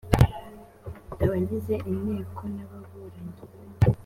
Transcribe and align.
abagize 1.23 1.73
inteko 1.91 2.41
n’ababuranyi 2.53 3.41